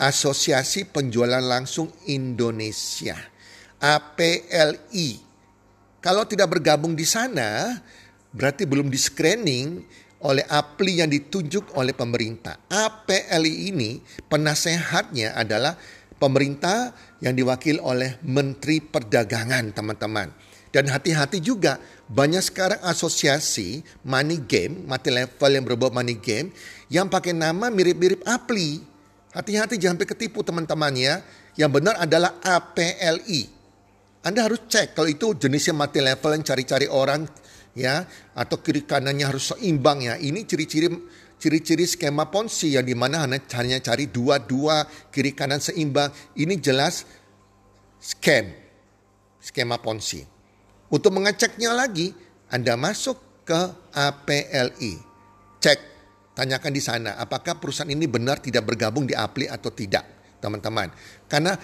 Asosiasi 0.00 0.88
Penjualan 0.88 1.44
Langsung 1.44 1.92
Indonesia, 2.08 3.20
APLI. 3.84 5.20
Kalau 6.00 6.24
tidak 6.24 6.56
bergabung 6.56 6.96
di 6.96 7.04
sana, 7.04 7.76
berarti 8.32 8.64
belum 8.64 8.88
di 8.88 8.96
screening 8.96 9.84
oleh 10.24 10.48
APLI 10.48 11.04
yang 11.04 11.12
ditunjuk 11.12 11.76
oleh 11.76 11.92
pemerintah. 11.92 12.56
APLI 12.72 13.68
ini 13.68 14.00
penasehatnya 14.24 15.36
adalah 15.36 15.76
pemerintah 16.16 16.96
yang 17.20 17.36
diwakil 17.36 17.76
oleh 17.84 18.16
Menteri 18.24 18.80
Perdagangan 18.80 19.76
teman-teman. 19.76 20.47
Dan 20.68 20.92
hati-hati 20.92 21.40
juga 21.40 21.80
banyak 22.08 22.44
sekarang 22.44 22.80
asosiasi 22.84 23.80
money 24.04 24.40
game, 24.44 24.84
mati 24.84 25.08
level 25.08 25.50
yang 25.52 25.64
berbau 25.64 25.88
money 25.88 26.16
game 26.20 26.52
yang 26.92 27.08
pakai 27.08 27.32
nama 27.32 27.72
mirip-mirip 27.72 28.24
Apli. 28.28 28.80
Hati-hati 29.32 29.76
jangan 29.76 30.00
sampai 30.00 30.08
ketipu 30.08 30.40
teman-teman 30.44 30.92
ya. 30.96 31.20
Yang 31.56 31.70
benar 31.80 31.94
adalah 32.00 32.38
APLI. 32.40 33.48
Anda 34.24 34.44
harus 34.44 34.66
cek 34.68 34.98
kalau 34.98 35.08
itu 35.08 35.36
jenisnya 35.36 35.72
mati 35.72 36.04
level 36.04 36.36
yang 36.36 36.44
cari-cari 36.44 36.86
orang 36.90 37.24
ya 37.72 38.02
atau 38.34 38.58
kiri 38.58 38.84
kanannya 38.84 39.24
harus 39.24 39.54
seimbang 39.54 40.04
ya. 40.04 40.14
Ini 40.18 40.44
ciri-ciri 40.44 40.88
ciri-ciri 41.38 41.86
skema 41.86 42.28
ponzi 42.28 42.74
yang 42.74 42.84
di 42.84 42.98
mana 42.98 43.22
hanya, 43.24 43.38
hanya 43.56 43.78
cari 43.78 44.10
dua-dua 44.10 44.84
kiri 45.14 45.32
kanan 45.32 45.62
seimbang. 45.62 46.10
Ini 46.34 46.58
jelas 46.58 47.06
scam, 48.02 48.50
skema 49.38 49.78
ponzi. 49.78 50.37
Untuk 50.88 51.12
mengeceknya 51.12 51.76
lagi, 51.76 52.16
Anda 52.48 52.76
masuk 52.80 53.20
ke 53.44 53.60
APLI. 53.92 54.94
Cek, 55.60 55.78
tanyakan 56.32 56.72
di 56.72 56.82
sana 56.84 57.16
apakah 57.20 57.60
perusahaan 57.60 57.88
ini 57.88 58.08
benar 58.08 58.40
tidak 58.40 58.64
bergabung 58.68 59.04
di 59.04 59.12
APLI 59.12 59.52
atau 59.52 59.68
tidak, 59.68 60.04
teman-teman. 60.40 60.88
Karena 61.28 61.56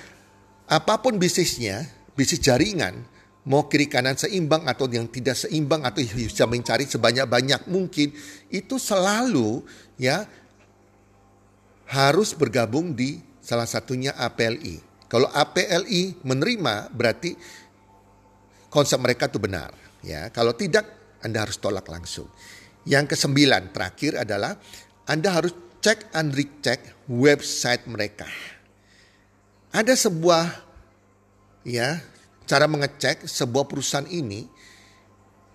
apa 0.68 0.94
pun 1.00 1.16
bisnisnya, 1.16 1.88
bisnis 2.12 2.40
jaringan, 2.44 3.04
mau 3.44 3.68
kiri 3.68 3.88
kanan 3.88 4.16
seimbang 4.16 4.64
atau 4.64 4.88
yang 4.88 5.08
tidak 5.08 5.36
seimbang 5.36 5.84
atau 5.84 6.00
bisa 6.00 6.48
mencari 6.48 6.88
sebanyak-banyak 6.88 7.68
mungkin 7.68 8.12
itu 8.48 8.80
selalu 8.80 9.60
ya 10.00 10.24
harus 11.88 12.32
bergabung 12.32 12.96
di 12.96 13.20
salah 13.44 13.68
satunya 13.68 14.16
APLI. 14.16 14.80
Kalau 15.04 15.28
APLI 15.28 16.24
menerima 16.24 16.90
berarti 16.90 17.36
konsep 18.74 18.98
mereka 18.98 19.30
itu 19.30 19.38
benar 19.38 19.70
ya. 20.02 20.34
Kalau 20.34 20.58
tidak 20.58 20.90
Anda 21.22 21.46
harus 21.46 21.62
tolak 21.62 21.86
langsung. 21.86 22.26
Yang 22.84 23.14
kesembilan 23.14 23.70
terakhir 23.70 24.26
adalah 24.26 24.58
Anda 25.06 25.30
harus 25.30 25.54
cek 25.78 26.10
and 26.12 26.34
recheck 26.34 27.06
website 27.06 27.86
mereka. 27.86 28.26
Ada 29.70 29.94
sebuah 29.94 30.64
ya 31.64 31.96
cara 32.44 32.68
mengecek 32.68 33.24
sebuah 33.24 33.64
perusahaan 33.64 34.04
ini, 34.08 34.44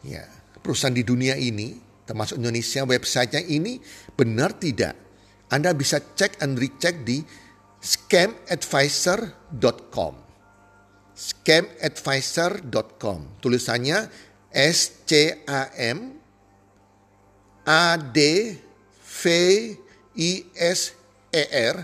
ya 0.06 0.26
perusahaan 0.62 0.94
di 0.94 1.04
dunia 1.06 1.36
ini, 1.38 1.74
termasuk 2.10 2.38
Indonesia, 2.42 2.84
websitenya 2.86 3.42
ini 3.46 3.80
benar 4.18 4.54
tidak. 4.58 4.96
Anda 5.50 5.74
bisa 5.74 5.98
cek 6.02 6.38
and 6.46 6.60
recheck 6.62 7.06
di 7.06 7.24
scamadvisor.com. 7.82 10.29
Scamadvisor.com. 11.20 13.44
Tulisannya 13.44 14.08
S 14.56 15.04
C 15.04 15.44
A 15.44 15.68
M 15.76 16.16
A 17.68 18.00
D 18.00 18.56
V 19.04 19.24
I 20.16 20.32
S 20.56 20.96
E 21.36 21.44
R 21.76 21.84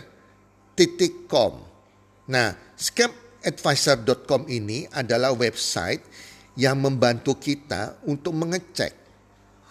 titik 0.73 1.27
com. 1.27 1.59
Nah, 2.31 2.55
scam 2.79 3.11
advisor.com 3.45 4.49
ini 4.49 4.89
adalah 4.89 5.29
website 5.35 6.01
yang 6.57 6.81
membantu 6.81 7.37
kita 7.37 8.01
untuk 8.09 8.33
mengecek. 8.33 9.04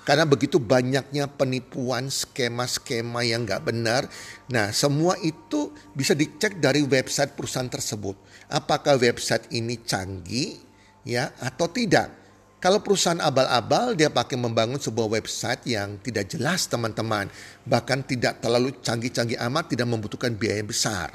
Karena 0.04 0.28
begitu 0.28 0.60
banyaknya 0.60 1.24
penipuan, 1.32 2.12
skema-skema 2.12 3.24
yang 3.24 3.48
nggak 3.48 3.64
benar. 3.64 4.04
Nah, 4.52 4.68
semua 4.68 5.16
itu 5.24 5.72
bisa 5.96 6.12
dicek 6.12 6.60
dari 6.60 6.84
website 6.84 7.32
perusahaan 7.32 7.72
tersebut. 7.72 8.12
Apakah 8.52 9.00
website 9.00 9.48
ini 9.56 9.80
canggih 9.80 10.60
ya 11.08 11.32
atau 11.40 11.72
tidak? 11.72 12.12
Kalau 12.60 12.80
perusahaan 12.80 13.20
abal-abal 13.20 13.92
dia 13.92 14.08
pakai 14.08 14.40
membangun 14.40 14.80
sebuah 14.80 15.20
website 15.20 15.68
yang 15.68 16.00
tidak 16.00 16.32
jelas 16.32 16.68
teman-teman. 16.68 17.28
Bahkan 17.64 18.08
tidak 18.08 18.40
terlalu 18.44 18.76
canggih-canggih 18.80 19.40
amat, 19.48 19.72
tidak 19.72 19.88
membutuhkan 19.88 20.32
biaya 20.36 20.64
besar. 20.64 21.12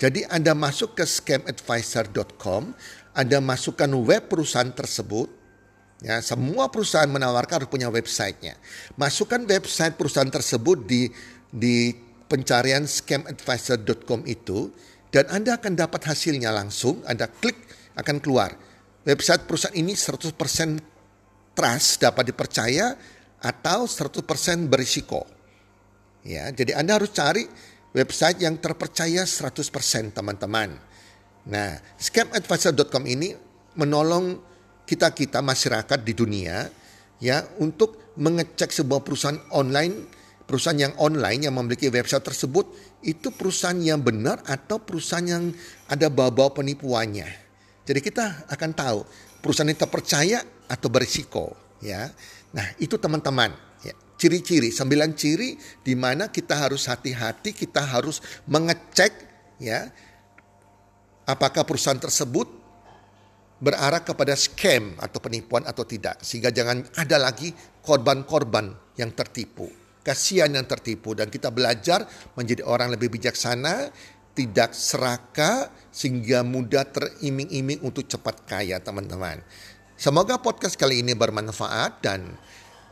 Jadi 0.00 0.24
Anda 0.28 0.56
masuk 0.56 0.96
ke 0.96 1.04
scamadvisor.com, 1.04 2.72
Anda 3.12 3.44
masukkan 3.44 3.92
web 3.92 4.32
perusahaan 4.32 4.72
tersebut, 4.72 5.39
ya 6.00 6.20
semua 6.24 6.72
perusahaan 6.72 7.08
menawarkan 7.08 7.64
harus 7.64 7.70
punya 7.70 7.92
websitenya. 7.92 8.56
Masukkan 8.96 9.44
website 9.44 9.96
perusahaan 9.96 10.28
tersebut 10.28 10.84
di 10.84 11.08
di 11.50 11.92
pencarian 12.30 12.86
scamadvisor.com 12.86 14.24
itu 14.24 14.70
dan 15.10 15.26
Anda 15.28 15.58
akan 15.58 15.74
dapat 15.74 16.06
hasilnya 16.06 16.54
langsung, 16.54 17.02
Anda 17.04 17.26
klik 17.26 17.58
akan 17.98 18.22
keluar. 18.22 18.54
Website 19.02 19.44
perusahaan 19.44 19.74
ini 19.74 19.98
100% 19.98 20.38
trust, 21.58 21.90
dapat 21.98 22.30
dipercaya 22.30 22.94
atau 23.42 23.90
100% 23.90 24.70
berisiko. 24.70 25.26
Ya, 26.22 26.52
jadi 26.52 26.78
Anda 26.78 27.00
harus 27.00 27.10
cari 27.10 27.48
website 27.90 28.44
yang 28.44 28.60
terpercaya 28.62 29.26
100% 29.26 30.14
teman-teman. 30.14 30.78
Nah, 31.48 31.70
scamadvisor.com 31.98 33.04
ini 33.08 33.34
menolong 33.74 34.49
kita-kita 34.90 35.38
masyarakat 35.38 36.02
di 36.02 36.18
dunia 36.18 36.66
ya 37.22 37.46
untuk 37.62 38.10
mengecek 38.18 38.74
sebuah 38.74 39.06
perusahaan 39.06 39.38
online, 39.54 40.10
perusahaan 40.42 40.90
yang 40.90 40.94
online 40.98 41.46
yang 41.46 41.54
memiliki 41.54 41.86
website 41.86 42.26
tersebut 42.26 42.66
itu 43.06 43.30
perusahaan 43.30 43.78
yang 43.78 44.02
benar 44.02 44.42
atau 44.42 44.82
perusahaan 44.82 45.22
yang 45.22 45.54
ada 45.86 46.10
bau-bau 46.10 46.50
penipuannya. 46.50 47.30
Jadi 47.86 48.00
kita 48.02 48.50
akan 48.50 48.70
tahu 48.74 48.98
perusahaan 49.38 49.70
ini 49.70 49.78
terpercaya 49.78 50.42
atau 50.66 50.90
berisiko 50.90 51.54
ya. 51.78 52.10
Nah, 52.50 52.66
itu 52.82 52.98
teman-teman 52.98 53.70
ciri-ciri, 54.20 54.68
sembilan 54.68 55.16
ciri 55.16 55.56
di 55.80 55.96
mana 55.96 56.28
kita 56.28 56.52
harus 56.52 56.84
hati-hati, 56.92 57.56
kita 57.56 57.80
harus 57.88 58.20
mengecek 58.44 59.16
ya 59.56 59.88
apakah 61.24 61.64
perusahaan 61.64 61.96
tersebut 61.96 62.59
berarah 63.60 64.00
kepada 64.00 64.32
scam 64.32 64.96
atau 64.96 65.20
penipuan 65.20 65.68
atau 65.68 65.84
tidak 65.84 66.18
sehingga 66.24 66.48
jangan 66.48 66.80
ada 66.96 67.20
lagi 67.20 67.52
korban-korban 67.84 68.72
yang 68.96 69.12
tertipu. 69.12 69.68
Kasihan 70.00 70.48
yang 70.48 70.64
tertipu 70.64 71.12
dan 71.12 71.28
kita 71.28 71.52
belajar 71.52 72.08
menjadi 72.32 72.64
orang 72.64 72.88
lebih 72.96 73.12
bijaksana, 73.12 73.92
tidak 74.32 74.72
serakah 74.72 75.68
sehingga 75.92 76.40
mudah 76.40 76.88
teriming-iming 76.88 77.84
untuk 77.84 78.08
cepat 78.08 78.48
kaya 78.48 78.80
teman-teman. 78.80 79.44
Semoga 80.00 80.40
podcast 80.40 80.80
kali 80.80 81.04
ini 81.04 81.12
bermanfaat 81.12 82.00
dan 82.00 82.40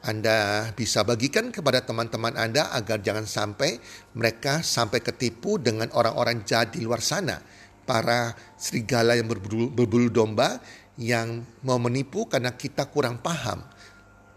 anda 0.04 0.70
bisa 0.78 1.02
bagikan 1.02 1.50
kepada 1.50 1.82
teman-teman 1.82 2.38
Anda 2.38 2.70
agar 2.70 3.02
jangan 3.02 3.26
sampai 3.26 3.82
mereka 4.14 4.62
sampai 4.62 5.02
ketipu 5.02 5.58
dengan 5.58 5.90
orang-orang 5.90 6.46
jahat 6.46 6.70
di 6.70 6.86
luar 6.86 7.02
sana. 7.02 7.42
Para 7.88 8.36
serigala 8.60 9.16
yang 9.16 9.32
berbulu, 9.32 9.72
berbulu 9.72 10.12
domba 10.12 10.60
yang 11.00 11.40
mau 11.64 11.80
menipu 11.80 12.28
karena 12.28 12.52
kita 12.52 12.84
kurang 12.92 13.24
paham 13.24 13.64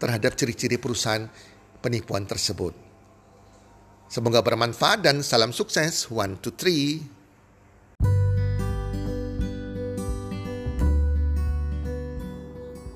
terhadap 0.00 0.32
ciri-ciri 0.32 0.80
perusahaan 0.80 1.28
penipuan 1.84 2.24
tersebut. 2.24 2.72
Semoga 4.08 4.40
bermanfaat 4.40 5.04
dan 5.04 5.20
salam 5.20 5.52
sukses. 5.52 6.08
One, 6.08 6.40
two, 6.40 6.56
three. 6.56 7.04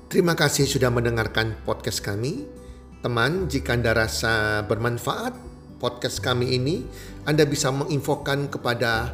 Terima 0.09 0.33
kasih 0.33 0.65
sudah 0.65 0.89
mendengarkan 0.89 1.53
podcast 1.67 2.01
kami. 2.01 2.49
Teman, 3.05 3.45
jika 3.45 3.77
Anda 3.77 3.93
rasa 3.93 4.65
bermanfaat 4.65 5.37
podcast 5.77 6.17
kami 6.23 6.57
ini, 6.57 6.81
Anda 7.29 7.45
bisa 7.45 7.69
menginfokan 7.69 8.49
kepada 8.49 9.13